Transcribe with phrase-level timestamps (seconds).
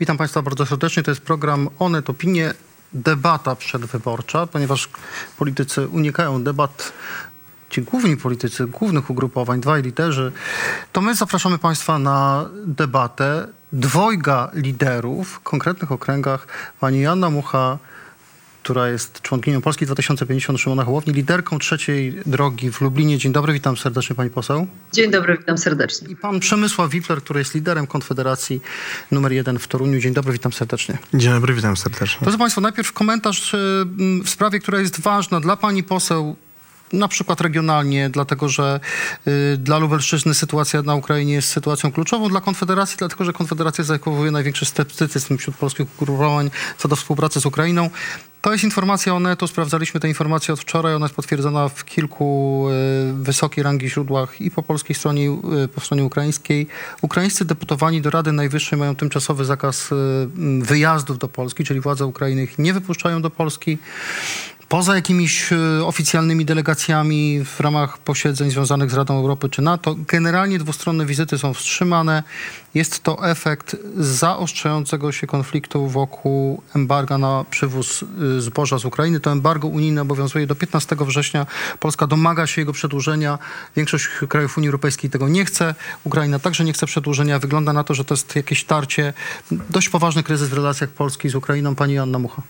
[0.00, 1.02] Witam Państwa bardzo serdecznie.
[1.02, 2.54] To jest program Onet Opinie,
[2.92, 4.88] debata przedwyborcza, ponieważ
[5.38, 6.92] politycy unikają debat,
[7.70, 10.32] ci główni politycy głównych ugrupowań, dwaj liderzy,
[10.92, 16.46] to my zapraszamy Państwa na debatę dwojga liderów w konkretnych okręgach.
[16.80, 17.78] Pani Joanna Mucha,
[18.64, 23.18] która jest członkinią Polski 2050 Szymona Hołowni, liderką trzeciej drogi w Lublinie.
[23.18, 24.66] Dzień dobry, witam serdecznie Pani poseł.
[24.92, 26.08] Dzień dobry, witam serdecznie.
[26.08, 28.60] I pan Przemysław Wipler, który jest liderem Konfederacji
[29.10, 30.00] numer jeden w Toruniu.
[30.00, 30.98] Dzień dobry, witam serdecznie.
[31.14, 32.18] Dzień dobry, witam serdecznie.
[32.22, 33.86] Proszę Państwa, najpierw komentarz y,
[34.24, 36.36] w sprawie, która jest ważna dla Pani poseł,
[36.92, 38.80] na przykład regionalnie, dlatego że
[39.26, 44.30] y, dla Lubelszczyzny sytuacja na Ukrainie jest sytuacją kluczową, dla Konfederacji, dlatego że Konfederacja zachowuje
[44.30, 47.90] największy sceptycyzm wśród polskich ugrupowań co do współpracy z Ukrainą.
[48.44, 52.66] To jest informacja o netu, sprawdzaliśmy tę informację od wczoraj, ona jest potwierdzona w kilku
[53.10, 56.66] y, wysokiej rangi źródłach i po polskiej stronie, y, po stronie ukraińskiej.
[57.02, 62.42] Ukraińscy deputowani do Rady Najwyższej mają tymczasowy zakaz m, wyjazdów do Polski, czyli władze Ukrainy
[62.42, 63.78] ich nie wypuszczają do Polski.
[64.68, 70.58] Poza jakimiś y, oficjalnymi delegacjami w ramach posiedzeń związanych z Radą Europy czy NATO, generalnie
[70.58, 72.22] dwustronne wizyty są wstrzymane.
[72.74, 79.20] Jest to efekt zaostrzającego się konfliktu wokół embarga na przywóz y, zboża z Ukrainy.
[79.20, 81.46] To embargo unijne obowiązuje do 15 września.
[81.80, 83.38] Polska domaga się jego przedłużenia.
[83.76, 85.74] Większość krajów Unii Europejskiej tego nie chce.
[86.04, 87.38] Ukraina także nie chce przedłużenia.
[87.38, 89.12] Wygląda na to, że to jest jakieś tarcie,
[89.50, 91.74] dość poważny kryzys w relacjach Polski z Ukrainą.
[91.74, 92.42] Pani Anna Mucha.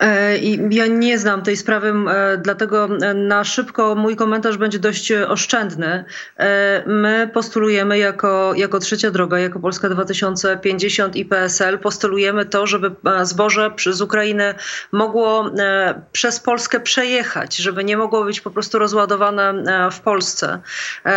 [0.00, 5.12] E, I ja nie znam tej sprawy, e, dlatego na szybko mój komentarz będzie dość
[5.12, 6.04] oszczędny.
[6.38, 12.90] E, My postulujemy jako, jako trzecia droga, jako Polska 2050 i PSL, postulujemy to, żeby
[13.22, 14.54] zboże z Ukrainy
[14.92, 15.50] mogło
[16.12, 19.54] przez Polskę przejechać, żeby nie mogło być po prostu rozładowane
[19.92, 20.58] w Polsce.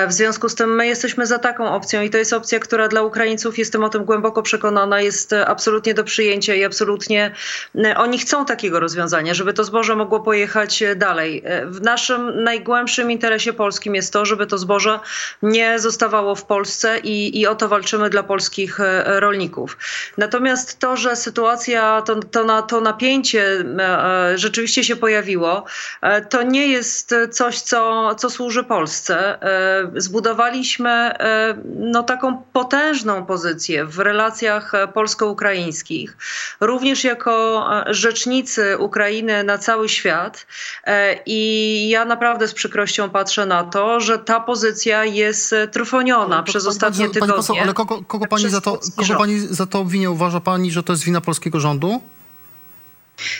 [0.07, 3.01] W związku z tym my jesteśmy za taką opcją i to jest opcja, która dla
[3.01, 7.31] Ukraińców, jestem o tym głęboko przekonana, jest absolutnie do przyjęcia i absolutnie
[7.95, 11.43] oni chcą takiego rozwiązania, żeby to zboże mogło pojechać dalej.
[11.65, 14.99] W naszym najgłębszym interesie polskim jest to, żeby to zboże
[15.41, 19.77] nie zostawało w Polsce i, i o to walczymy dla polskich e, rolników.
[20.17, 25.65] Natomiast to, że sytuacja, to, to, na, to napięcie e, rzeczywiście się pojawiło,
[26.01, 29.39] e, to nie jest coś, co, co służy Polsce.
[29.95, 31.11] Zbudowaliśmy
[31.65, 36.17] no, taką potężną pozycję w relacjach polsko-ukraińskich,
[36.59, 40.47] również jako rzecznicy Ukrainy na cały świat.
[40.83, 46.63] E, I ja naprawdę z przykrością patrzę na to, że ta pozycja jest trwoniona przez
[46.63, 47.35] Pani- ostatnie pani tygodnie.
[47.35, 50.09] poseł, ale kogo, kogo, pani to, kogo pani za to obwinia?
[50.09, 52.01] Uważa pani, że to jest wina polskiego rządu?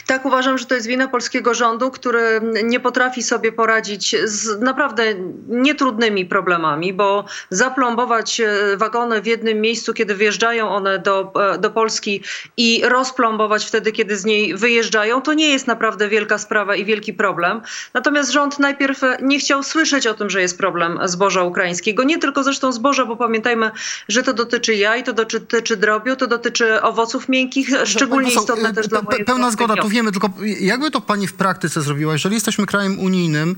[0.05, 5.03] Tak, uważam, że to jest wina polskiego rządu, który nie potrafi sobie poradzić z naprawdę
[5.47, 11.71] nietrudnymi problemami, bo zaplombować e, wagony w jednym miejscu, kiedy wyjeżdżają one do, e, do
[11.71, 12.23] Polski
[12.57, 17.13] i rozplombować wtedy, kiedy z niej wyjeżdżają, to nie jest naprawdę wielka sprawa i wielki
[17.13, 17.61] problem.
[17.93, 22.03] Natomiast rząd najpierw nie chciał słyszeć o tym, że jest problem zboża ukraińskiego.
[22.03, 23.71] Nie tylko zresztą zboża, bo pamiętajmy,
[24.07, 28.69] że to dotyczy jaj, to dotyczy drobiu, to dotyczy owoców miękkich, szczególnie Pani poseł, istotne
[28.69, 29.95] e, też dla mojego Pełna zgoda, to regionu.
[29.95, 32.13] wiemy, tylko jakby to pani w praktyce zrobiła?
[32.13, 33.55] Jeżeli jesteśmy krajem unijnym,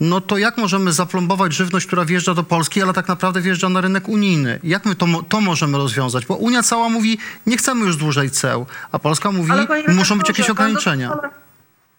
[0.00, 3.80] no to jak możemy zaplombować żywność, która wjeżdża do Polski, ale tak naprawdę wjeżdża na
[3.80, 4.60] rynek unijny?
[4.62, 6.26] Jak my to, to możemy rozwiązać?
[6.26, 9.52] Bo Unia cała mówi, nie chcemy już dłużej ceł, a Polska mówi,
[9.88, 11.18] muszą być jakieś ograniczenia.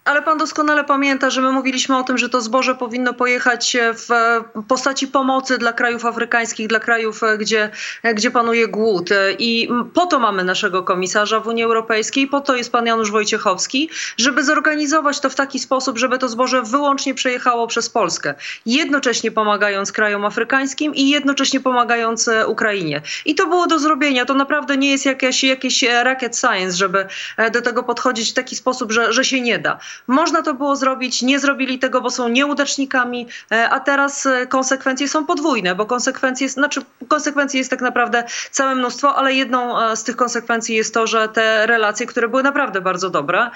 [0.08, 4.12] Ale pan doskonale pamięta, że my mówiliśmy o tym, że to zboże powinno pojechać w
[4.12, 7.70] e, postaci pomocy dla krajów afrykańskich, dla krajów, e, gdzie,
[8.02, 9.10] e, gdzie panuje głód.
[9.38, 13.90] I po to mamy naszego komisarza w Unii Europejskiej, po to jest pan Janusz Wojciechowski,
[14.18, 18.34] żeby zorganizować to w taki sposób, żeby to zboże wyłącznie przejechało przez Polskę.
[18.66, 23.02] Jednocześnie pomagając krajom afrykańskim i jednocześnie pomagając Ukrainie.
[23.24, 24.24] I to było do zrobienia.
[24.24, 27.06] To naprawdę nie jest jakieś, jakieś rocket science, żeby
[27.52, 29.78] do tego podchodzić w taki sposób, że, że się nie da.
[30.06, 35.08] Można to było zrobić, nie zrobili tego, bo są nieudacznikami, e, a teraz e, konsekwencje
[35.08, 40.04] są podwójne, bo konsekwencje, znaczy konsekwencji jest tak naprawdę całe mnóstwo, ale jedną e, z
[40.04, 43.50] tych konsekwencji jest to, że te relacje, które były naprawdę bardzo dobre,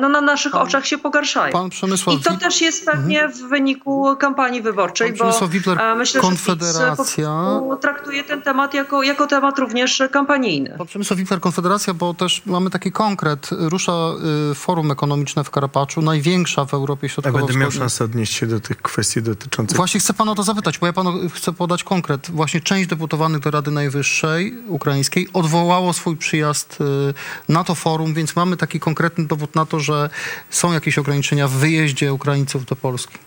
[0.00, 1.52] no na naszych Pan- oczach się pogarszają.
[1.52, 6.20] Pan Przemysław I to też jest pewnie w wyniku kampanii wyborczej, Pan bo Wipler, myślę,
[6.22, 10.74] że Konfederacja- prostu traktuje ten temat jako, jako temat również kampanijny.
[10.78, 13.48] Pan Przemysław Wikler, Konfederacja, bo też mamy taki konkret.
[13.50, 13.92] Rusza
[14.50, 18.60] y, forum ekonomiczne w Karpaczu, największa w Europie Ja będę miał szansę odnieść się do
[18.60, 19.76] tych kwestii dotyczących...
[19.76, 22.30] Właśnie chcę pana o to zapytać, bo ja panu chcę podać konkret.
[22.30, 27.14] Właśnie część deputowanych do Rady Najwyższej ukraińskiej odwołało swój przyjazd y,
[27.52, 30.10] na to forum, więc mamy taki konkretny dowód na to, że
[30.50, 33.18] są jakieś ograniczenia w wyjeździe Ukraińców do Polski.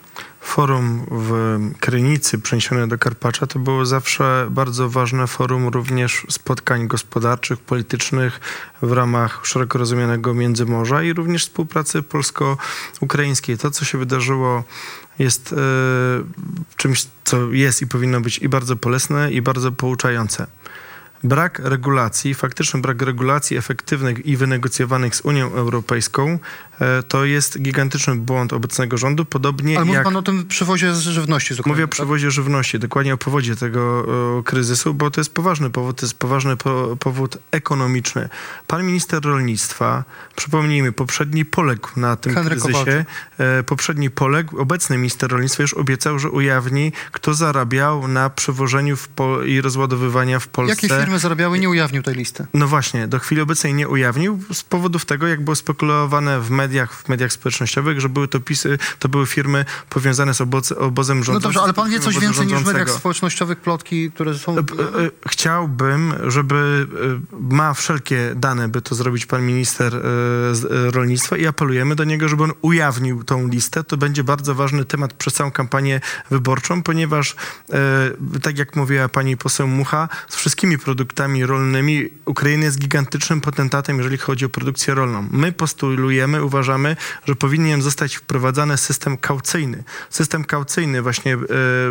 [0.42, 7.60] Forum w Krynicy przeniesione do Karpacza to było zawsze bardzo ważne forum również spotkań gospodarczych,
[7.60, 8.40] politycznych
[8.82, 13.58] w ramach szeroko rozumianego Międzymorza i również współpracy polsko-ukraińskiej.
[13.58, 14.64] To, co się wydarzyło
[15.20, 15.58] jest e,
[16.78, 20.48] czymś, co jest i powinno być i bardzo bolesne, i bardzo pouczające.
[21.24, 26.40] Brak regulacji, faktyczny brak regulacji efektywnych i wynegocjowanych z Unią Europejską
[27.08, 30.04] to jest gigantyczny błąd obecnego rządu, podobnie Ale mówi jak...
[30.04, 31.92] pan o tym przywozie z żywności z Ukrainy, Mówię o tak?
[31.92, 34.06] przewozie żywności, dokładnie o powodzie tego
[34.40, 38.30] e, kryzysu, bo to jest poważny powód, to jest poważny po, powód ekonomiczny.
[38.68, 40.04] Pan minister rolnictwa,
[40.36, 43.06] przypomnijmy, poprzedni poległ na tym Henryk kryzysie.
[43.38, 48.32] E, poprzedni poległ, obecny minister rolnictwa już obiecał, że ujawni, kto zarabiał na
[49.16, 50.88] po, i rozładowywania w Polsce.
[50.88, 51.60] Jakie firmy zarabiały?
[51.60, 52.48] Nie ujawnił tej listy.
[52.54, 56.67] No właśnie, do chwili obecnej nie ujawnił z powodów tego, jak było spekulowane w mediach,
[56.92, 61.24] w mediach społecznościowych, że były to pisy, to były firmy powiązane z oboz, obozem No
[61.24, 61.48] rządzącym.
[61.48, 64.58] dobrze, ale pan wie coś więcej niż w mediach społecznościowych plotki, które są...
[64.58, 64.64] E, e,
[65.28, 66.88] Chciałbym, żeby
[67.42, 70.02] e, ma wszelkie dane, by to zrobić pan minister
[70.94, 73.84] rolnictwa i apelujemy do niego, żeby on ujawnił tą listę.
[73.84, 77.36] To będzie bardzo ważny temat przez całą kampanię wyborczą, ponieważ
[78.42, 84.18] tak jak mówiła pani poseł Mucha, z wszystkimi produktami rolnymi Ukraina jest gigantycznym potentatem, jeżeli
[84.18, 85.28] chodzi o produkcję rolną.
[85.32, 86.57] My postulujemy, uważamy,
[87.26, 89.84] że powinien zostać wprowadzany system kaucyjny.
[90.10, 91.38] System kaucyjny właśnie, e,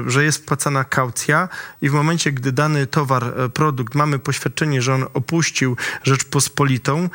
[0.06, 1.48] że jest wpłacana kaucja
[1.82, 7.08] i w momencie, gdy dany towar, e, produkt, mamy poświadczenie, że on opuścił Rzeczpospolitą,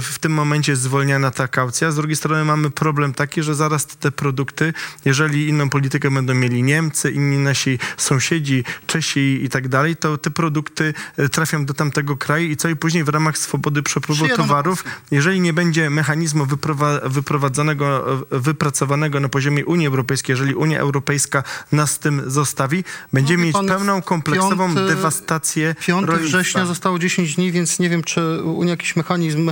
[0.00, 1.90] w tym momencie jest zwolniana ta kaucja.
[1.90, 4.72] Z drugiej strony mamy problem taki, że zaraz te produkty,
[5.04, 10.30] jeżeli inną politykę będą mieli Niemcy, inni nasi sąsiedzi, Czesi i tak dalej, to te
[10.30, 14.84] produkty e, trafią do tamtego kraju i co i później w ramach swobody przepływu towarów,
[15.10, 21.42] jeżeli nie będzie mechanizmu wyprowa- wyprowadzonego, e, wypracowanego na poziomie Unii Europejskiej, jeżeli Unia Europejska
[21.72, 26.38] nas z tym zostawi, będziemy mieć pełną, kompleksową piąty- dewastację 5 rolnictwa.
[26.38, 29.43] września zostało 10 dni, więc nie wiem, czy Unia jakiś mechanizm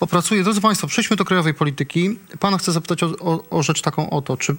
[0.00, 0.44] opracuje.
[0.44, 2.18] Drodzy Państwo, przejdźmy do krajowej polityki.
[2.40, 4.36] Pana chcę zapytać o, o, o rzecz taką oto.
[4.36, 4.56] Czy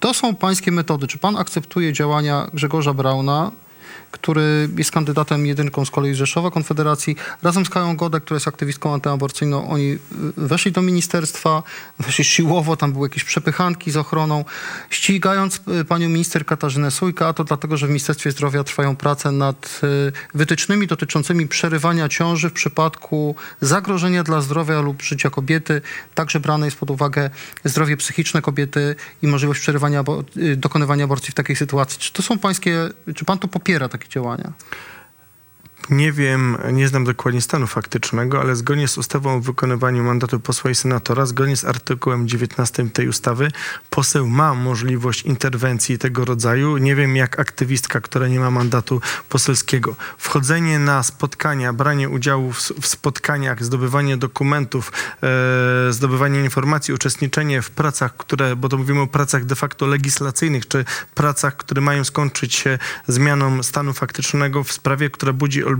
[0.00, 1.06] to są pańskie metody?
[1.06, 3.52] Czy pan akceptuje działania Grzegorza Brauna,
[4.10, 8.94] który jest kandydatem jedynką z kolei Rzeszowa Konfederacji, razem z Kają Godek, która jest aktywistką
[8.94, 9.68] antyaborcyjną.
[9.68, 9.98] Oni
[10.36, 11.62] weszli do ministerstwa,
[11.98, 14.44] weszli siłowo, tam były jakieś przepychanki z ochroną,
[14.90, 19.32] ścigając y, panią minister Katarzynę Sujka, a to dlatego, że w Ministerstwie Zdrowia trwają prace
[19.32, 25.80] nad y, wytycznymi dotyczącymi przerywania ciąży w przypadku zagrożenia dla zdrowia lub życia kobiety.
[26.14, 27.30] Także brane jest pod uwagę
[27.64, 30.04] zdrowie psychiczne kobiety i możliwość przerywania,
[30.36, 31.98] y, dokonywania aborcji w takiej sytuacji.
[31.98, 34.52] Czy to są pańskie, czy pan to popiera takie działania?
[35.90, 40.70] Nie wiem, nie znam dokładnie stanu faktycznego, ale zgodnie z ustawą o wykonywaniu mandatu posła
[40.70, 43.50] i senatora, zgodnie z artykułem 19 tej ustawy,
[43.90, 46.76] poseł ma możliwość interwencji tego rodzaju.
[46.76, 49.94] Nie wiem, jak aktywistka, która nie ma mandatu poselskiego.
[50.18, 54.92] Wchodzenie na spotkania, branie udziału w, w spotkaniach, zdobywanie dokumentów,
[55.88, 60.68] e, zdobywanie informacji, uczestniczenie w pracach, które, bo to mówimy o pracach de facto legislacyjnych,
[60.68, 65.77] czy pracach, które mają skończyć się zmianą stanu faktycznego w sprawie, która budzi olbrzymie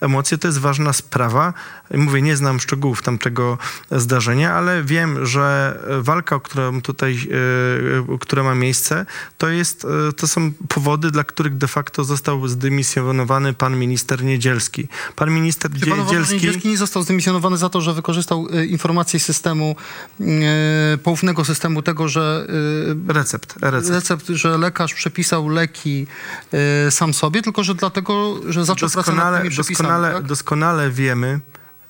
[0.00, 0.38] emocje.
[0.38, 1.52] To jest ważna sprawa.
[1.94, 3.58] Mówię, nie znam szczegółów tamtego
[3.90, 7.18] zdarzenia, ale wiem, że walka, o którą tutaj,
[8.12, 9.06] e, która ma miejsce,
[9.38, 14.88] to, jest, e, to są powody, dla których de facto został zdymisjonowany pan minister Niedzielski.
[15.16, 16.34] Pan minister pan Niedzielski...
[16.34, 19.76] Niedzielski nie został zdymisjonowany za to, że wykorzystał informacje systemu,
[21.02, 22.46] poufnego systemu tego, że
[23.08, 23.90] Recept, recept.
[23.94, 26.06] recept, że lekarz przepisał leki
[26.90, 29.76] sam sobie, tylko że dlatego, że zaczął pracę nad Doskonale, tymi przepisami.
[29.88, 30.26] doskonale, tak?
[30.26, 31.40] doskonale wiemy,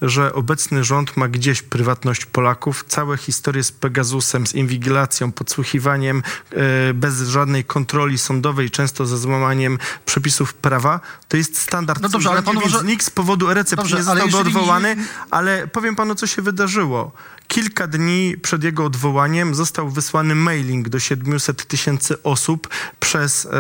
[0.02, 2.85] że obecny rząd ma gdzieś prywatność Polaków.
[2.88, 9.78] Całe historie z Pegasusem, z inwigilacją, podsłuchiwaniem, e, bez żadnej kontroli sądowej, często ze złamaniem
[10.07, 13.83] przepisów prawa, to jest standard No dobrze, ale pan więc uważa- nikt z powodu recept
[13.83, 17.12] Dobrze, nie ale zostałby jeżeli odwołany, nie- ale powiem panu, co się wydarzyło.
[17.49, 22.69] Kilka dni przed jego odwołaniem został wysłany mailing do 700 tysięcy osób
[23.00, 23.50] przez e,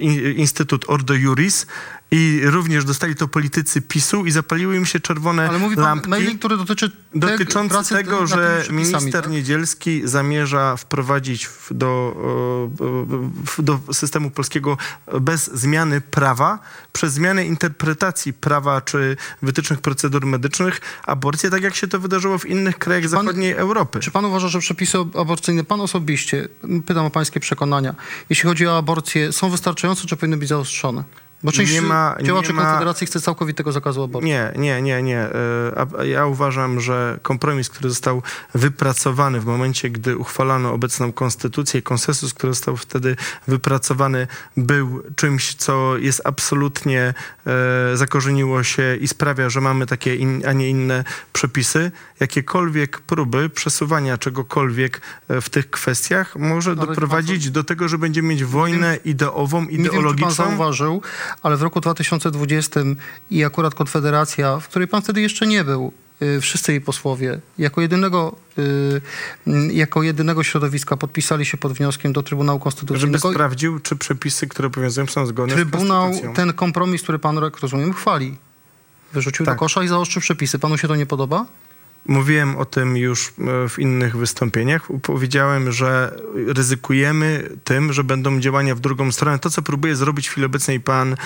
[0.00, 1.66] in, Instytut Ordo Juris
[2.10, 6.10] i również dostali to politycy PiSu i zapaliły im się czerwone Ale mówi pan lampki.
[6.10, 9.30] mailing, który dotyczy Dotyczący tego, że minister tak?
[9.30, 12.16] Niedzielski zamierza wprowadzić do,
[13.58, 14.78] e, do systemu polskiego
[15.20, 16.58] bez zmiany prawa,
[16.92, 22.46] przez zmianę interpretacji prawa czy wytycznych procedur medycznych aborcję, tak jak się to wydarzyło w
[22.46, 24.00] innych krajach pan- zachodniej Europy.
[24.00, 26.48] Czy pan uważa, że przepisy aborcyjne, pan osobiście,
[26.86, 27.94] pytam o pańskie przekonania,
[28.30, 31.04] jeśli chodzi o aborcję, są wystarczające, czy powinny być zaostrzone?
[31.42, 34.30] Bo część Nie ma- nie działaczy ma- Konfederacji chce całkowitego zakazu aborcji.
[34.30, 35.18] Nie, nie, nie, nie.
[35.18, 38.22] E, Ja uważam, że kompromis, który został
[38.54, 43.16] wypracowany w momencie, gdy uchwalano obecną konstytucję, konsensus, który został wtedy
[43.48, 44.26] wypracowany,
[44.56, 47.14] był czymś, co jest absolutnie
[47.46, 51.90] e, zakorzeniło się i sprawia, że mamy takie, in, a nie inne przepisy.
[52.20, 58.28] Jakiekolwiek próby przesuwania czegokolwiek e, w tych kwestiach może Ale doprowadzić do tego, że będziemy
[58.28, 60.30] mieć wojnę ideową, Nie wiem, czy pan ideologiczną.
[60.30, 61.02] zauważył,
[61.42, 62.80] ale w roku 2020
[63.30, 65.92] i akurat Konfederacja, w której pan wtedy jeszcze nie był,
[66.22, 69.00] y, wszyscy jej posłowie, jako jedynego, y,
[69.72, 73.30] jako jedynego środowiska podpisali się pod wnioskiem do Trybunału Żeby Konstytucyjnego.
[73.30, 77.92] sprawdził, czy przepisy, które obowiązują, są zgodne z Trybunał ten kompromis, który pan, jak rozumiem,
[77.92, 78.36] chwali.
[79.12, 79.54] Wyrzucił Tak.
[79.54, 80.58] do kosza i zaostrzył przepisy.
[80.58, 81.46] Panu się to nie podoba?
[82.08, 84.88] Mówiłem o tym już e, w innych wystąpieniach.
[85.02, 89.38] Powiedziałem, że ryzykujemy tym, że będą działania w drugą stronę.
[89.38, 91.16] To, co próbuje zrobić w chwili obecnej pan, e,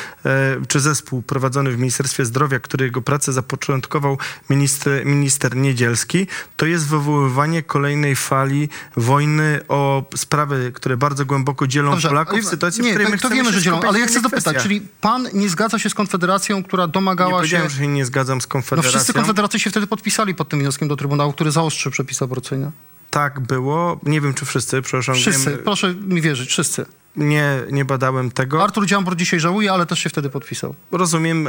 [0.68, 4.18] czy zespół prowadzony w Ministerstwie Zdrowia, który jego pracę zapoczątkował
[4.50, 12.00] minister, minister Niedzielski, to jest wywoływanie kolejnej fali wojny o sprawy, które bardzo głęboko dzielą
[12.00, 14.20] Polaków w sytuacji, nie, w której to, my to wiemy, że dzielą, ale ja chcę
[14.20, 14.62] zapytać, kwestiach.
[14.62, 17.36] czyli pan nie zgadza się z Konfederacją, która Nie domagała się...
[17.36, 18.90] powiedziałem, że się nie zgadzam z No Konfederacją.
[18.90, 22.70] wszyscy konfederacy się wtedy podpisali pod tym wnioskiem do Trybunału, który zaostrzy przepisy aborcyjne.
[23.10, 24.00] Tak było.
[24.02, 25.14] Nie wiem, czy wszyscy, przepraszam.
[25.14, 26.86] Wszyscy, proszę mi wierzyć, wszyscy.
[27.16, 28.62] nie, nie badałem tego.
[28.62, 30.74] Artur Dziambor dzisiaj żałuje, ale też się wtedy podpisał.
[30.92, 31.48] Rozumiem.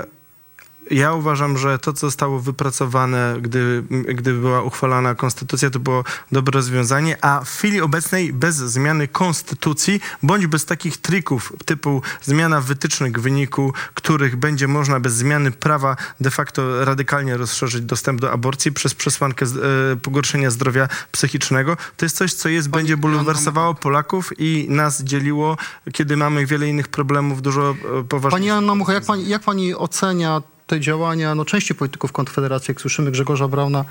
[0.91, 6.51] Ja uważam, że to, co zostało wypracowane, gdy, gdy była uchwalana konstytucja, to było dobre
[6.51, 13.17] rozwiązanie, a w chwili obecnej bez zmiany konstytucji, bądź bez takich trików typu zmiana wytycznych,
[13.17, 18.71] w wyniku których będzie można bez zmiany prawa de facto radykalnie rozszerzyć dostęp do aborcji
[18.71, 24.65] przez przesłankę e, pogorszenia zdrowia psychicznego, to jest coś, co jest, będzie bulwersowało Polaków i
[24.69, 25.57] nas dzieliło,
[25.93, 28.31] kiedy mamy wiele innych problemów, dużo e, poważniejszych.
[28.31, 30.41] Pani Anna Mucha, jak pani, jak pani ocenia
[30.72, 33.86] te działania no, części polityków Konfederacji, jak słyszymy Grzegorza Brauna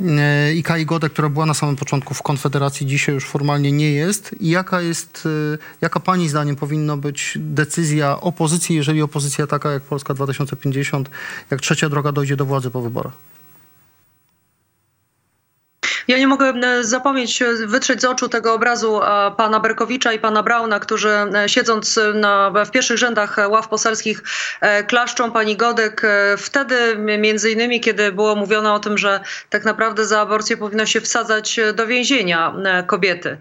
[0.00, 3.92] e, i Kai Godę, która była na samym początku w Konfederacji, dzisiaj już formalnie nie
[3.92, 4.34] jest.
[4.40, 9.82] I jaka jest, e, jaka pani zdaniem powinna być decyzja opozycji, jeżeli opozycja taka jak
[9.82, 11.10] Polska 2050,
[11.50, 13.35] jak trzecia droga dojdzie do władzy po wyborach?
[16.08, 20.18] Ja nie mogę e, zapomnieć, e, wytrzeć z oczu tego obrazu e, pana Berkowicza i
[20.18, 21.10] pana Brauna, którzy
[21.46, 24.22] siedząc na, w pierwszych rzędach ław poselskich
[24.86, 26.02] klaszczą pani Godek.
[26.38, 29.20] Wtedy między innymi, kiedy było mówione o tym, że
[29.50, 32.54] tak naprawdę za aborcję powinno się wsadzać do więzienia
[32.86, 33.38] kobiety.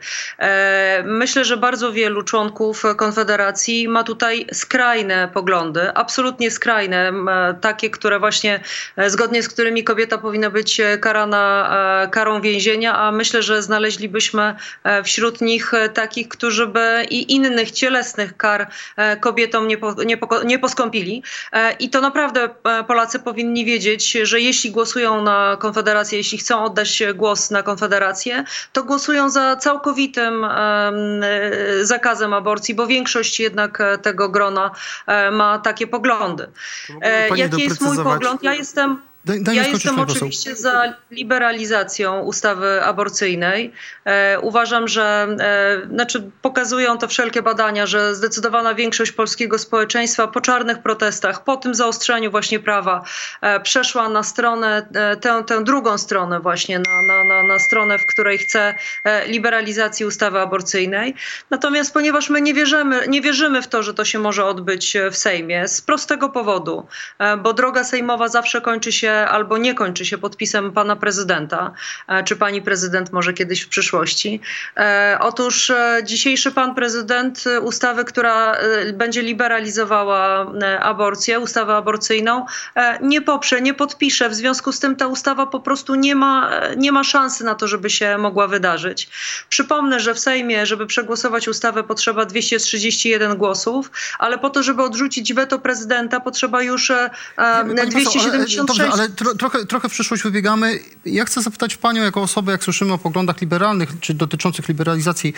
[1.03, 7.13] Myślę, że bardzo wielu członków Konfederacji ma tutaj skrajne poglądy, absolutnie skrajne,
[7.61, 8.59] takie, które właśnie
[9.07, 11.69] zgodnie z którymi kobieta powinna być karana
[12.11, 12.54] karą więzienia,
[12.93, 18.67] a myślę, że znaleźlibyśmy e, wśród nich e, takich, którzy by i innych cielesnych kar
[18.95, 21.23] e, kobietom nie, po, nie, poko- nie poskąpili.
[21.79, 22.49] I to naprawdę
[22.87, 28.43] Polacy powinni wiedzieć, że jeśli głosują na Konfederację, jeśli chcą oddać głos na Konfederację,
[28.73, 30.51] to głosują za całkowitym em,
[31.81, 34.71] zakazem aborcji, bo większość jednak tego grona
[35.31, 36.47] ma takie poglądy.
[37.35, 38.43] Jaki jest mój pogląd?
[38.43, 39.14] Ja jestem.
[39.25, 40.15] Daj, daj Ja jestem poseł.
[40.15, 43.73] oczywiście za liberalizacją ustawy aborcyjnej.
[44.05, 50.41] E, uważam, że e, znaczy pokazują to wszelkie badania, że zdecydowana większość polskiego społeczeństwa po
[50.41, 53.03] czarnych protestach, po tym zaostrzeniu właśnie prawa,
[53.41, 57.99] e, przeszła na stronę, e, tę, tę drugą stronę właśnie, na, na, na, na stronę,
[57.99, 61.15] w której chce e, liberalizacji ustawy aborcyjnej.
[61.49, 65.11] Natomiast ponieważ my nie wierzymy, nie wierzymy w to, że to się może odbyć e,
[65.11, 66.87] w Sejmie, z prostego powodu,
[67.43, 71.71] bo droga sejmowa zawsze kończy się albo nie kończy się podpisem pana prezydenta,
[72.07, 74.41] e, czy pani prezydent może kiedyś w przyszłości.
[74.77, 78.57] E, Otóż e, dzisiejszy pan prezydent ustawy, która
[78.93, 82.45] będzie liberalizowała aborcję, ustawę aborcyjną,
[83.01, 84.29] nie poprze, nie podpisze.
[84.29, 87.67] W związku z tym ta ustawa po prostu nie ma, nie ma szansy na to,
[87.67, 89.09] żeby się mogła wydarzyć.
[89.49, 95.33] Przypomnę, że w Sejmie, żeby przegłosować ustawę, potrzeba 231 głosów, ale po to, żeby odrzucić
[95.33, 99.89] weto prezydenta, potrzeba już e, e, Pani poseł, ale- 276 Dobrze, ale tro, trochę, trochę
[99.89, 100.79] w przyszłość wybiegamy.
[101.05, 105.33] Ja chcę zapytać panią jako osobę, jak słyszymy o poglądach liberalnych, czy dotyczących liberalizacji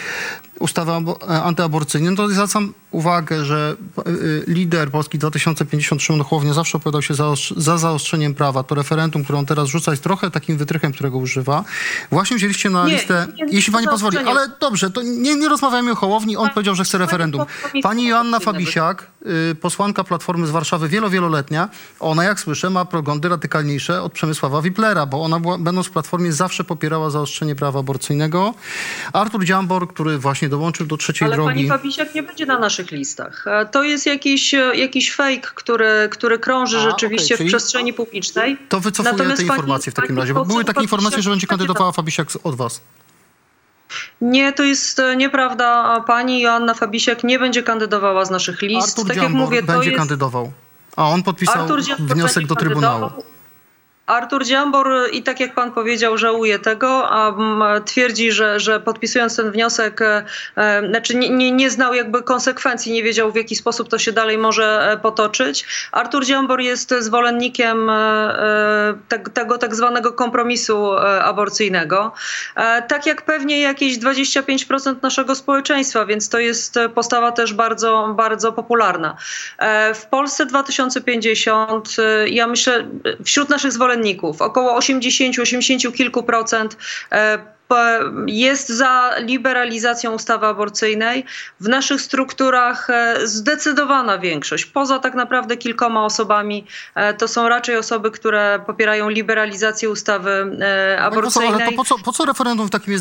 [0.59, 4.13] ustawy e, antyaborcyjnej, no to zwracam uwagę, że e, e,
[4.47, 8.63] lider Polski 2050 Szymon Hołownia zawsze opowiadał się za, za zaostrzeniem prawa.
[8.63, 11.63] To referendum, które on teraz rzuca, jest trochę takim wytrychem, którego używa.
[12.11, 15.49] Właśnie wzięliście na Nie, listę, nie, nie jeśli pani pozwoli, ale dobrze, to nie, nie
[15.49, 17.45] rozmawiajmy o Hołowni, on powiedział, że chce referendum.
[17.83, 19.07] Pani Joanna Fabisiak
[19.51, 21.69] y, posłanka Platformy z Warszawy, wielo, wieloletnia,
[21.99, 23.29] ona jak słyszę ma poglądy
[23.61, 28.53] radykalniejsze od Przemysława Wiplera, bo ona była, będąc w Platformie zawsze popierała zaostrzenie prawa aborcyjnego.
[29.13, 31.49] Artur Dziambor, który właśnie dołączył do trzeciej Ale drogi.
[31.49, 33.45] pani Fabisiak nie będzie na naszych listach.
[33.47, 37.93] E, To jest jakiś, e, jakiś fake, który, który krąży A, rzeczywiście czyli- w przestrzeni
[37.93, 38.57] publicznej.
[38.69, 41.29] To wycofuję Natomiast te pani- informacje w takim pani razie, bo były takie informacje, że
[41.29, 42.81] będzie kandydowała Fabisiak od was.
[44.21, 45.99] Nie, to jest e, nieprawda.
[46.07, 48.87] Pani Joanna Fabisiak nie będzie kandydowała z naszych list.
[48.89, 49.97] Artur tak jak Dziambor mówię, to będzie jest...
[49.99, 50.51] kandydował.
[50.95, 52.99] A on podpisał Artur Dziambor wniosek do Trybunału.
[53.01, 53.36] kandydował.
[54.07, 57.33] Artur Dziambor i tak jak pan powiedział, żałuje tego, a
[57.85, 60.23] twierdzi, że, że podpisując ten wniosek, e,
[60.55, 64.11] e, znaczy nie, nie, nie znał jakby konsekwencji, nie wiedział w jaki sposób to się
[64.11, 65.65] dalej może e, potoczyć.
[65.91, 70.91] Artur Dziambor jest zwolennikiem e, e, te- tego tak zwanego kompromisu
[71.23, 72.13] aborcyjnego.
[72.87, 79.17] Tak jak pewnie jakieś 25% naszego społeczeństwa, więc to jest postawa też bardzo, bardzo popularna.
[79.93, 82.87] W Polsce 2050, e, ja myślę,
[83.25, 83.96] wśród naszych zwolenników
[84.41, 86.77] około 80, 80 kilku procent
[87.11, 87.57] e,
[88.27, 91.25] jest za liberalizacją ustawy aborcyjnej.
[91.59, 97.77] W naszych strukturach e, zdecydowana większość, poza tak naprawdę kilkoma osobami, e, to są raczej
[97.77, 101.69] osoby, które popierają liberalizację ustawy Pani poseł, ale aborcyjnej.
[101.69, 102.93] to po co, po co referendum w takim,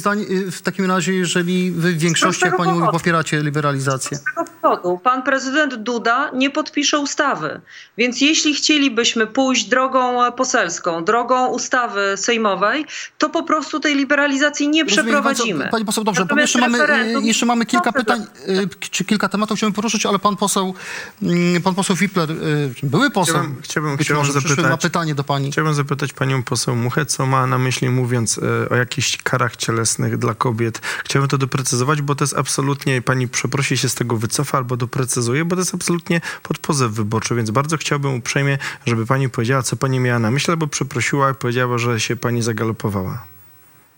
[0.53, 2.99] w takim razie, jeżeli wy w większości, jak pani mówi, powodu.
[2.99, 4.19] popieracie liberalizację?
[4.19, 7.61] Z tego powodu pan prezydent Duda nie podpisze ustawy.
[7.99, 12.87] Więc jeśli chcielibyśmy pójść drogą poselską, drogą ustawy sejmowej,
[13.19, 15.69] to po prostu tej liberalizacji nie Rozumiem, przeprowadzimy.
[15.71, 16.79] Pani poseł, dobrze, bo jeszcze mamy,
[17.23, 20.75] jeszcze mamy kilka pytań, y, czy kilka tematów chciałbym poruszyć, ale pan poseł,
[21.23, 22.35] mm, pan poseł Wipler, y,
[22.83, 25.53] były poseł, Chciałbym- chciałbym- być chciałbym może przyszły, ma zapytać- pytanie do pani.
[25.53, 30.19] Chciałbym zapytać panią poseł Muchę, co ma na myśli mówiąc e, o jakichś karach cielesnych
[30.19, 30.81] dla kobiet.
[31.05, 35.45] Chciałbym to doprecyzować, bo to jest absolutnie, pani przeprosi się z tego wycofa albo doprecyzuje,
[35.45, 39.77] bo to jest absolutnie pod pozew wyborczy, więc bardzo chciałbym uprzejmie, żeby pani powiedziała, co
[39.77, 43.36] pani miała na myśli, albo przeprosiła i powiedziała, że się pani zagalopowała.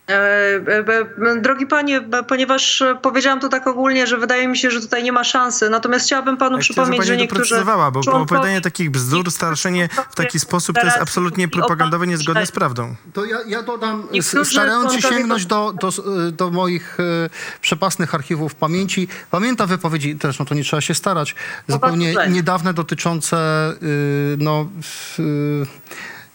[0.08, 0.84] E, e,
[1.32, 5.12] e, Drogi panie, ponieważ powiedziałam to tak ogólnie, że wydaje mi się, że tutaj nie
[5.12, 5.70] ma szansy.
[5.70, 7.42] Natomiast chciałabym panu Ja przypomnieć, że pani niektórzy.
[7.42, 12.46] doprecyzowała, bo członkowie- opowiadanie takich bzdur, starszenie w taki sposób to jest absolutnie propagandowe, niezgodne
[12.46, 12.94] z prawdą.
[13.12, 15.90] To ja, ja dodam, Niektórzy starając się sięgnąć do, do,
[16.32, 21.34] do moich e, przepasnych archiwów pamięci, pamiętam wypowiedzi, no to nie trzeba się starać,
[21.68, 23.36] zupełnie niedawne dotyczące
[23.82, 25.88] y, no, w, y,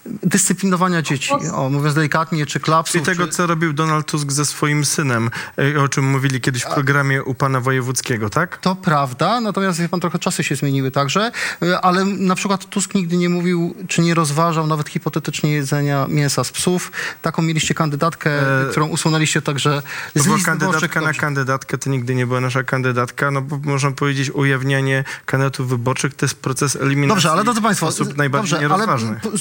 [0.06, 3.02] dyscyplinowania dzieci, o, mówiąc delikatnie, czy klapsów.
[3.02, 3.32] I tego, czy...
[3.32, 5.30] co robił Donald Tusk ze swoim synem,
[5.76, 8.56] e, o czym mówili kiedyś w programie u pana Wojewódzkiego, tak?
[8.58, 12.94] To prawda, natomiast wie pan, trochę czasy się zmieniły także, y, ale na przykład Tusk
[12.94, 16.92] nigdy nie mówił, czy nie rozważał nawet hipotetycznie jedzenia mięsa z psów.
[17.22, 18.30] Taką mieliście kandydatkę,
[18.66, 19.82] E, którą usunęliście także
[20.14, 20.90] To z była list wyborczych.
[20.90, 25.68] kandydatka na kandydatkę, to nigdy nie była nasza kandydatka, no bo można powiedzieć ujawnianie kandydatów
[25.68, 29.40] wyborczych to jest proces eliminacji Dobrze, ale drodzy Państwo, osób najbardziej dobrze, ale nierozważnych.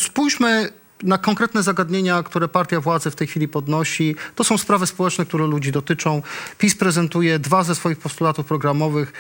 [1.04, 4.16] Na konkretne zagadnienia, które partia władzy w tej chwili podnosi.
[4.36, 6.22] To są sprawy społeczne, które ludzi dotyczą.
[6.58, 9.14] PiS prezentuje dwa ze swoich postulatów programowych.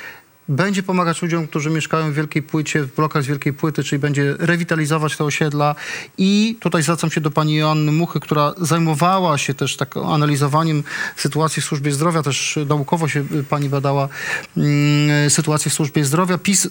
[0.49, 4.35] Będzie pomagać ludziom, którzy mieszkają w Wielkiej Płycie, w blokach z Wielkiej Płyty, czyli będzie
[4.39, 5.75] rewitalizować te osiedla.
[6.17, 10.83] I tutaj zwracam się do pani Joanny Muchy, która zajmowała się też tak analizowaniem
[11.15, 14.09] sytuacji w służbie zdrowia, też naukowo się pani badała
[14.57, 16.37] mm, sytuację w służbie zdrowia.
[16.37, 16.67] PiS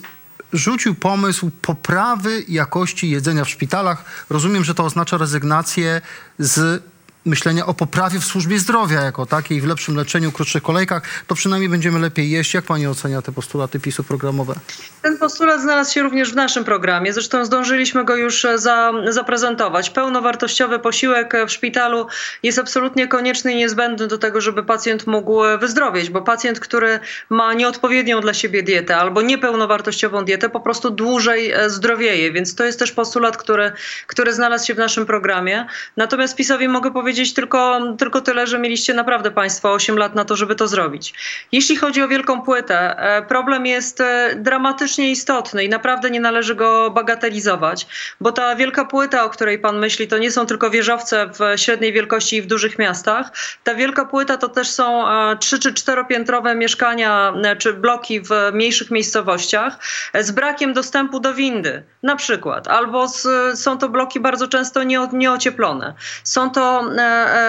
[0.53, 4.05] rzucił pomysł poprawy jakości jedzenia w szpitalach.
[4.31, 6.01] Rozumiem, że to oznacza rezygnację
[6.39, 6.83] z
[7.25, 11.03] myślenia o poprawie w służbie zdrowia jako takiej, w lepszym leczeniu, krótszych kolejkach.
[11.27, 12.55] To przynajmniej będziemy lepiej jeść.
[12.55, 14.55] Jak pani ocenia te postulaty PiSu programowe?
[15.03, 17.13] Ten postulat znalazł się również w naszym programie.
[17.13, 19.91] Zresztą zdążyliśmy go już e, za, zaprezentować.
[19.91, 22.07] Pełnowartościowy posiłek w szpitalu
[22.43, 27.01] jest absolutnie konieczny i niezbędny do tego, żeby pacjent mógł e, wyzdrowieć, bo pacjent, który
[27.31, 32.33] ma nieodpowiednią dla siebie dietę albo niepełnowartościową dietę, po prostu dłużej e, zdrowieje.
[32.33, 33.73] Więc to jest też postulat, który,
[34.07, 35.67] który znalazł się w naszym programie.
[35.97, 40.37] Natomiast PiSowi mogę powiedzieć tylko, tylko tyle, że mieliście naprawdę Państwo 8 lat na to,
[40.37, 41.15] żeby to zrobić.
[41.53, 46.55] Jeśli chodzi o wielką płytę, e, problem jest e, dramatycznie istotny i naprawdę nie należy
[46.55, 47.87] go bagatelizować,
[48.21, 51.93] bo ta wielka płyta, o której Pan myśli, to nie są tylko wieżowce w średniej
[51.93, 53.31] wielkości i w dużych miastach.
[53.65, 58.91] Ta wielka płyta to też są e, trzy czy czteropiętrowe mieszkania czy bloki w mniejszych
[58.91, 59.79] miejscowościach
[60.21, 63.27] z brakiem dostępu do windy, na przykład, albo z,
[63.61, 65.95] są to bloki bardzo często nie, nieocieplone.
[66.25, 66.85] Są to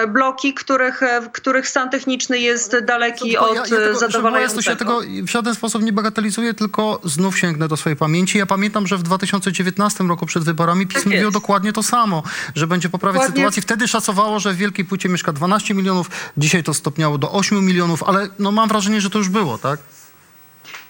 [0.08, 4.70] bloki, których, e, których stan techniczny jest daleki Tylko od ja, ja tego, była zadowalającego.
[4.70, 8.38] ja tego w żaden sposób nie bagatelizuję, tylko znów sięgnę do swojej pamięci.
[8.38, 12.22] Ja pamiętam, że w 2019 roku przed wyborami PiS Tak mówiło dokładnie to samo,
[12.54, 13.40] że będzie poprawiać Dokładnie.
[13.40, 13.62] sytuację.
[13.62, 18.02] Wtedy szacowało, że w Wielkiej Płycie mieszka 12 milionów, dzisiaj to stopniało do 8 milionów,
[18.02, 19.80] ale no mam wrażenie, że to już było, tak?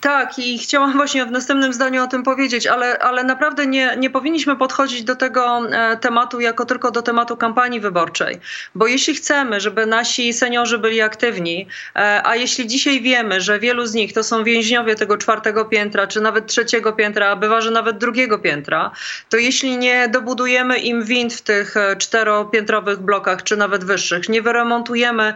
[0.05, 4.11] Tak, i chciałam właśnie w następnym zdaniu o tym powiedzieć, ale, ale naprawdę nie, nie
[4.11, 8.41] powinniśmy podchodzić do tego e, tematu jako tylko do tematu kampanii wyborczej.
[8.75, 13.87] Bo jeśli chcemy, żeby nasi seniorzy byli aktywni, e, a jeśli dzisiaj wiemy, że wielu
[13.87, 17.71] z nich to są więźniowie tego czwartego piętra, czy nawet trzeciego piętra, a bywa, że
[17.71, 18.91] nawet drugiego piętra,
[19.29, 24.43] to jeśli nie dobudujemy im wind w tych e, czteropiętrowych blokach, czy nawet wyższych, nie
[24.43, 25.35] wyremontujemy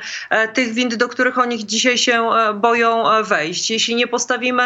[0.54, 4.57] tych wind, do których oni dzisiaj się boją wejść, jeśli nie postawimy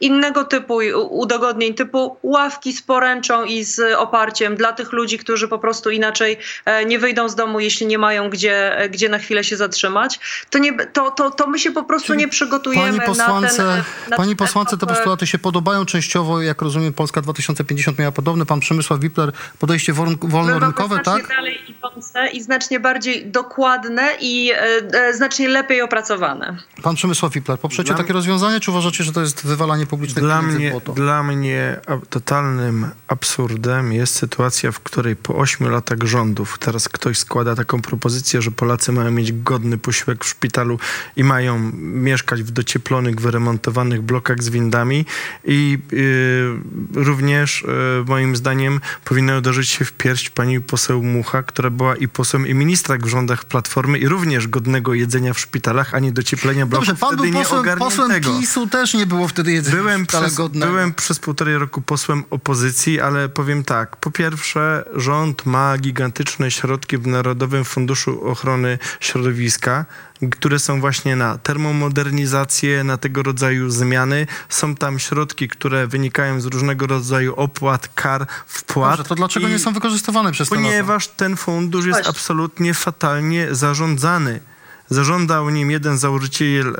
[0.00, 0.74] innego typu
[1.10, 6.38] udogodnień, typu ławki z poręczą i z oparciem dla tych ludzi, którzy po prostu inaczej
[6.64, 10.20] e, nie wyjdą z domu, jeśli nie mają gdzie, e, gdzie na chwilę się zatrzymać,
[10.50, 13.74] to, nie, to, to, to my się po prostu Czyli nie przygotujemy Pani posłance, na
[13.74, 17.20] ten na pani ten posłance te etap, e, postulaty się podobają częściowo, jak rozumiem Polska
[17.20, 21.36] 2050 miała podobne, pan Przemysław Wipler, podejście woln- My mamy wolnorynkowe, znacznie tak?
[21.36, 24.58] dalej idące i znacznie bardziej dokładne i e,
[24.92, 26.56] e, znacznie lepiej opracowane.
[26.82, 30.42] Pan Przemysław Wipler, poprzecie Dla- takie rozwiązanie, czy uważacie, że to jest wywalanie publicznych Dla
[30.42, 30.92] w mnie, błoto?
[30.92, 37.54] dla mnie totalnym absurdem jest sytuacja, w której po ośmiu latach rządów teraz ktoś składa
[37.54, 40.78] taką propozycję, że Polacy mają mieć godny posiłek w szpitalu
[41.16, 45.04] i mają mieszkać w docieplonych, wyremontowanych blokach z windami
[45.44, 46.48] i y,
[46.94, 47.66] również y,
[48.06, 52.54] moim zdaniem powinna uderzyć się w pierś pani poseł Mucha, która była i posłem i
[52.54, 57.00] ministra w rządach Platformy i również godnego jedzenia w szpitalach, a nie docieplenia bloków Dobrze,
[57.00, 58.20] pan wtedy był posłem, posłem.
[58.22, 60.66] PiSu, też nie było wtedy jedzenia Byłem przez, godnego.
[60.66, 63.96] byłem przez półtorej roku posłem opozycji, ale powiem tak.
[63.96, 69.84] Po pierwsze, rząd ma gigantyczne środki w Narodowym Funduszu Ochrony Środowiska,
[70.30, 74.26] które są właśnie na termomodernizację, na tego rodzaju zmiany.
[74.48, 78.90] Są tam środki, które wynikają z różnego rodzaju opłat, kar, wpłat.
[78.90, 80.68] Dobrze, to dlaczego I nie są wykorzystywane przez te lata?
[80.68, 84.40] Ponieważ ten fundusz jest absolutnie fatalnie zarządzany.
[84.90, 86.76] Zarządzał nim jeden założyciel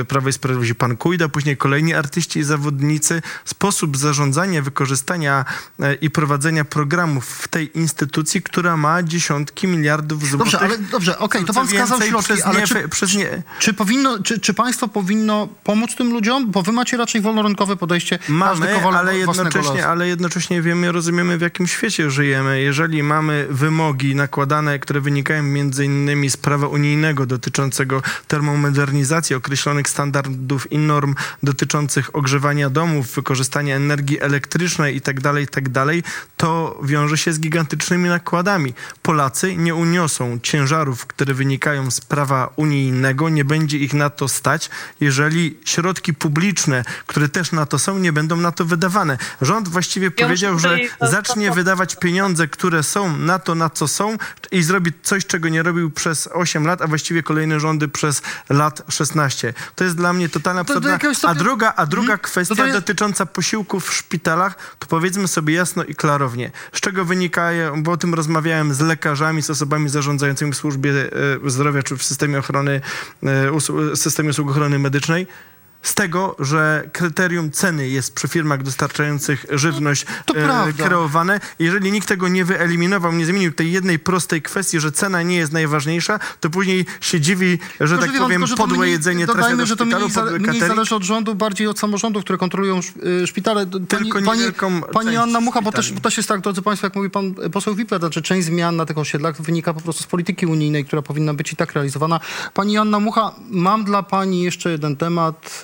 [0.00, 3.22] e, Prawa i Sprawiedliwości, pan Kujda, później kolejni artyści i zawodnicy.
[3.44, 5.44] Sposób zarządzania, wykorzystania
[5.80, 10.52] e, i prowadzenia programów w tej instytucji, która ma dziesiątki miliardów złotych.
[10.52, 13.42] Dobrze, ale dobrze, okej, to Co pan wskazał środki, przez ale nie, czy, przez nie,
[13.58, 16.50] czy, powinno, czy, czy państwo powinno pomóc tym ludziom?
[16.50, 18.18] Bo wy macie raczej wolnorynkowe podejście.
[18.28, 22.60] Mamy, ale jednocześnie, ale jednocześnie wiemy, rozumiemy w jakim świecie żyjemy.
[22.60, 30.72] Jeżeli mamy wymogi nakładane, które wynikają między innymi z prawa unijnego dotyczącego termomodernizacji, określonych standardów
[30.72, 35.86] i norm dotyczących ogrzewania domów, wykorzystania energii elektrycznej itd., itd.,
[36.36, 38.74] to wiąże się z gigantycznymi nakładami.
[39.02, 44.70] Polacy nie uniosą ciężarów, które wynikają z prawa unijnego, nie będzie ich na to stać,
[45.00, 49.18] jeżeli środki publiczne, które też na to są, nie będą na to wydawane.
[49.42, 54.16] Rząd właściwie powiedział, że zacznie wydawać pieniądze, które są na to, na co są
[54.52, 58.82] i zrobi coś, czego nie robił przez 8 lat, a właściwie kolejne rządy przez lat
[58.88, 59.54] 16.
[59.74, 60.90] To jest dla mnie totalna To absurdna.
[60.90, 62.18] jakiegoś A druga, a druga Mhm.
[62.18, 67.04] kwestia To to dotycząca posiłków w szpitalach, to powiedzmy sobie jasno i klarownie, z czego
[67.04, 70.90] wynikają, bo o tym rozmawiałem z lekarzami, z osobami zarządzającymi w służbie
[71.46, 72.80] e, zdrowia czy w systemie ochrony,
[73.92, 75.26] e, systemie usług ochrony medycznej,
[75.84, 81.40] z tego, że kryterium ceny jest przy firmach dostarczających żywność to e, kreowane.
[81.58, 85.52] Jeżeli nikt tego nie wyeliminował, nie zmienił tej jednej prostej kwestii, że cena nie jest
[85.52, 89.26] najważniejsza, to później się dziwi, że Tylko, tak pan, powiem, tylko, że podłe mniej- jedzenie
[89.26, 92.38] trafia do że to szpitalu, mniej, podły mniej zależy od rządu, bardziej od samorządów, które
[92.38, 92.80] kontrolują
[93.22, 93.66] y, szpitale.
[93.66, 94.42] Pani, Tylko pani,
[94.92, 97.74] pani Anna Mucha, bo też, bo też jest tak, drodzy Państwo, jak mówi pan poseł
[97.74, 101.34] Wipler, znaczy część zmian na tych osiedlach wynika po prostu z polityki unijnej, która powinna
[101.34, 102.20] być i tak realizowana.
[102.54, 105.62] Pani Anna Mucha, mam dla Pani jeszcze jeden temat.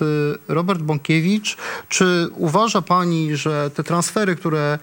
[0.49, 1.57] Y, Robert Bąkiewicz,
[1.89, 4.79] czy uważa Pani, że te transfery, które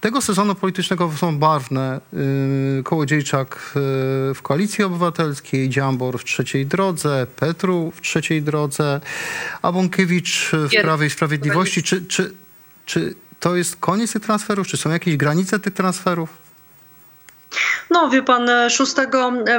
[0.00, 2.00] tego sezonu politycznego są barwne.
[2.12, 9.00] Yy, Kołodziejczak yy, w Koalicji Obywatelskiej, Dziambor w trzeciej drodze, Petru w trzeciej drodze,
[9.62, 10.82] a Bąkiewicz w.
[10.82, 11.82] Prawie i Sprawiedliwości.
[11.82, 12.34] Czy, czy,
[12.86, 14.66] czy to jest koniec tych transferów?
[14.66, 16.47] Czy są jakieś granice tych transferów?
[17.90, 18.94] No, wie pan, e, 6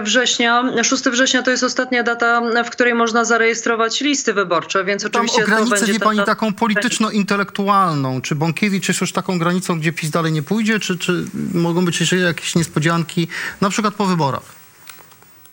[0.04, 5.10] września, 6 września to jest ostatnia data, w której można zarejestrować listy wyborcze, więc Tam
[5.14, 8.22] oczywiście o to granicę, będzie wie ta pani, data- taką polityczno-intelektualną.
[8.22, 10.80] Czy Bąkiewicz jest już taką granicą, gdzie PiS dalej nie pójdzie?
[10.80, 13.28] Czy, czy mogą być jeszcze jakieś niespodzianki,
[13.62, 14.59] na przykład po wyborach?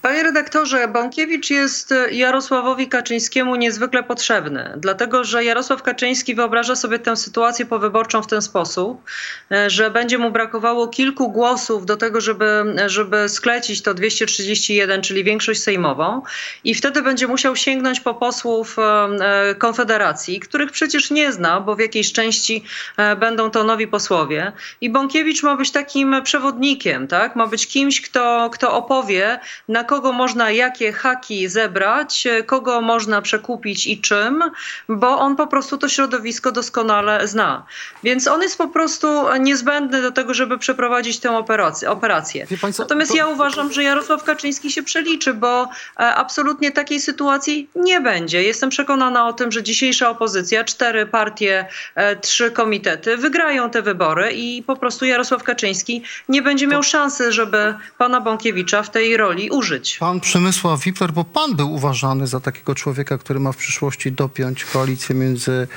[0.06, 7.16] Panie redaktorze, Bąkiewicz jest Jarosławowi Kaczyńskiemu niezwykle potrzebny, dlatego że Jarosław Kaczyński wyobraża sobie tę
[7.16, 9.02] sytuację powyborczą w ten sposób,
[9.50, 15.24] e, że będzie mu brakowało kilku głosów do tego, żeby, żeby sklecić to 231, czyli
[15.24, 16.22] większość sejmową
[16.64, 21.76] i wtedy będzie musiał sięgnąć po posłów e, e, Konfederacji, których przecież nie zna, bo
[21.76, 22.64] w jakiejś części
[22.96, 24.52] e, będą to nowi posłowie.
[24.80, 27.36] I Bąkiewicz ma być takim przewodnikiem, tak?
[27.36, 33.22] Ma być kimś, kto, kto opowie, na kogo kogo można, jakie haki zebrać, kogo można
[33.22, 34.44] przekupić i czym,
[34.88, 37.66] bo on po prostu to środowisko doskonale zna.
[38.04, 39.08] Więc on jest po prostu
[39.40, 41.90] niezbędny do tego, żeby przeprowadzić tę operację.
[41.90, 42.46] operację.
[42.60, 45.68] Państwo, Natomiast to- ja uważam, że Jarosław Kaczyński się przeliczy, bo e,
[46.14, 48.42] absolutnie takiej sytuacji nie będzie.
[48.42, 54.32] Jestem przekonana o tym, że dzisiejsza opozycja, cztery partie, e, trzy komitety wygrają te wybory
[54.32, 59.50] i po prostu Jarosław Kaczyński nie będzie miał szansy, żeby pana Bąkiewicza w tej roli
[59.50, 59.85] użyć.
[59.94, 64.64] Pan Przemysław Wipler, bo pan był uważany za takiego człowieka, który ma w przyszłości dopiąć
[64.64, 65.68] koalicję między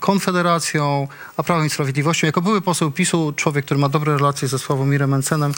[0.00, 2.26] Konfederacją a Prawem i Sprawiedliwością.
[2.26, 5.52] Jako były poseł PiSu, człowiek, który ma dobre relacje ze Sławomirem Mencenem.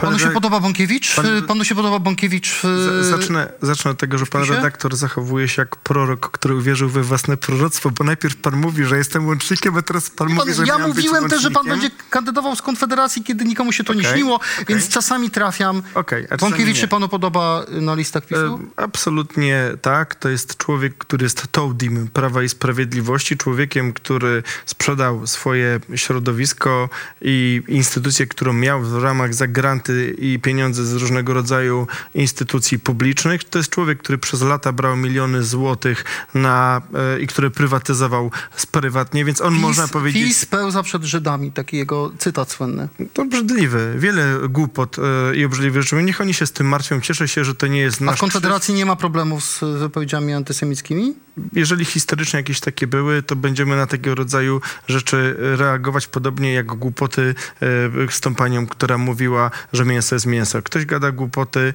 [0.00, 1.14] Panu się Pan- podoba Bąkiewicz?
[1.14, 2.60] pan- Panu się podoba Bąkiewicz?
[2.62, 6.88] Z- e, Zacznę, zacznę od tego, że pan redaktor zachowuje się jak prorok, który uwierzył
[6.88, 10.46] we własne proroctwo, bo najpierw pan mówi, że jestem łącznikiem, a teraz pan Wie mówi,
[10.46, 13.94] Pan, że ja mówiłem też, że pan będzie kandydował z Konfederacji, kiedy nikomu się to
[13.94, 14.64] nie Okej, śniło, okej.
[14.68, 15.82] więc czasami trafiam.
[15.94, 16.80] A czasami Bąkiewicz nie.
[16.80, 18.40] się panu podoba y, na listach PiSu?
[18.78, 20.14] E, Absolutnie tak.
[20.14, 26.88] To jest człowiek, który jest tołdim Prawa i Sprawiedliwości, człowiekiem, który sprzedał swoje środowisko
[27.22, 29.46] i instytucję, którą miał w ramach za
[29.90, 33.44] granty i pieniądze z różnego rodzaju instytucji publicznych.
[33.44, 38.30] To jest człowiek, który przez lata brał miliony złotych na, e, i który prywatyzował
[38.70, 40.22] prywatnie, więc on PiS, można powiedzieć...
[40.22, 42.88] PiS pełza przed Żydami, taki jego cytat słynny.
[43.12, 43.94] To obrzydliwe.
[43.98, 46.02] Wiele głupot e, i obrzydliwych rzeczy.
[46.02, 47.00] Niech oni się z tym martwią.
[47.00, 50.32] Cieszę się, że to nie jest A nasz w Konfederacji nie ma problemów z wypowiedziami
[50.32, 51.14] antysemickimi?
[51.52, 57.34] jeżeli historycznie jakieś takie były, to będziemy na tego rodzaju rzeczy reagować podobnie jak głupoty
[57.62, 60.62] e, z tą panią, która mówiła, że mięso jest mięso.
[60.62, 61.72] Ktoś gada głupoty.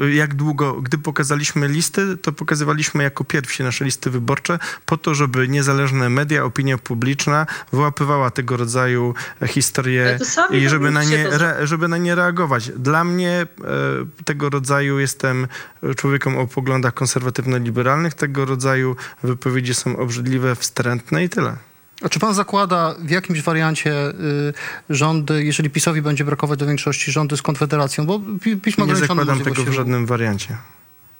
[0.00, 5.14] E, jak długo, gdy pokazaliśmy listy, to pokazywaliśmy jako pierwsi nasze listy wyborcze po to,
[5.14, 9.14] żeby niezależne media, opinia publiczna wyłapywała tego rodzaju
[9.46, 12.70] historie to sami i żeby na, nie, re, żeby na nie reagować.
[12.70, 13.46] Dla mnie e,
[14.24, 15.48] tego rodzaju jestem
[15.96, 18.14] człowiekiem o poglądach konserwatywno-liberalnych.
[18.14, 21.56] Tego rodzaju wypowiedzi są obrzydliwe, wstrętne i tyle.
[22.04, 24.52] A czy pan zakłada w jakimś wariancie y,
[24.90, 28.06] rządy, jeżeli PiSowi będzie brakować do większości, rządy z Konfederacją?
[28.06, 30.56] Bo pi- PiS ma Nie zakładam tego w żadnym wariancie.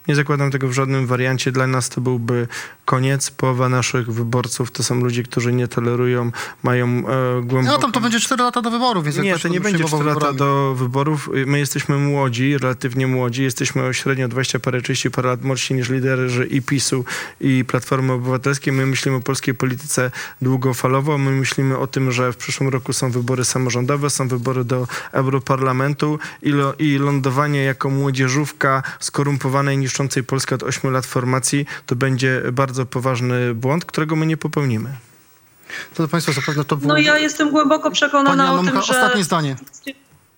[0.09, 1.53] Nie zakładam tego w żadnym wariancie.
[1.53, 2.49] Dla nas to byłby
[2.85, 3.31] koniec.
[3.31, 6.31] Połowa naszych wyborców to są ludzie, którzy nie tolerują,
[6.63, 7.03] mają e,
[7.43, 7.77] głęboko...
[7.77, 10.21] No tam to będzie 4 lata do wyborów, więc Nie, to nie będzie przyjmował 4
[10.21, 11.31] lata do wyborów.
[11.47, 13.43] My jesteśmy młodzi, relatywnie młodzi.
[13.43, 17.05] Jesteśmy o średnio 20 parę, 30 parę lat młodsi niż liderzy i PiSu
[17.41, 18.73] i Platformy Obywatelskiej.
[18.73, 20.11] My myślimy o polskiej polityce
[20.43, 21.19] długofalowo.
[21.19, 26.19] My myślimy o tym, że w przyszłym roku są wybory samorządowe, są wybory do Europarlamentu
[26.43, 32.43] i, lo, i lądowanie jako młodzieżówka skorumpowanej, niszczącej Polskę od 8 lat formacji to będzie
[32.53, 34.97] bardzo poważny błąd, którego my nie popełnimy.
[35.95, 36.93] To Państwo zapewne to było...
[36.93, 39.57] No ja jestem głęboko Pani przekonana Anno o tym, że ostatnie zdanie.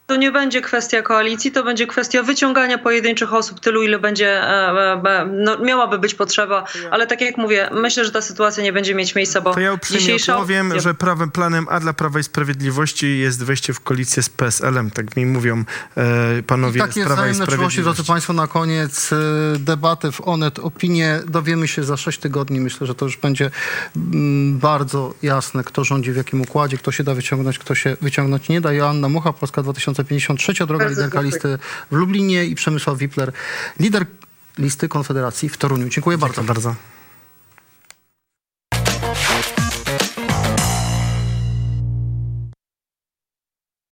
[0.07, 5.03] To nie będzie kwestia koalicji, to będzie kwestia wyciągania pojedynczych osób tylu, ile będzie, e,
[5.05, 6.64] e, no, miałaby być potrzeba.
[6.90, 9.79] Ale tak jak mówię, myślę, że ta sytuacja nie będzie mieć miejsca, bo To ja
[9.90, 14.29] dzisiejsza powiem, że prawym planem A dla Prawa i Sprawiedliwości jest wejście w koalicję z
[14.29, 14.90] PSL-em.
[14.90, 15.64] Tak mi mówią
[15.97, 18.05] e, panowie Takie z Prawa i czułości, drodzy Sprawiedliwości.
[18.07, 19.16] Państwo, na koniec y,
[19.59, 21.21] debaty w Onet Opinie.
[21.27, 22.61] Dowiemy się za 6 tygodni.
[22.61, 23.51] Myślę, że to już będzie
[23.97, 28.49] mm, bardzo jasne, kto rządzi w jakim układzie, kto się da wyciągnąć, kto się wyciągnąć
[28.49, 28.73] nie da.
[28.73, 29.62] Joanna Mucha, Polska
[30.05, 31.59] 2053, droga Bardzo liderka listy
[31.91, 33.33] w Lublinie i Przemysław Wipler,
[33.81, 34.07] lider
[34.59, 35.89] listy Konfederacji w Toruniu.
[35.89, 36.35] Dziękuję bardzo.
[36.35, 36.96] Dziękuję bardzo.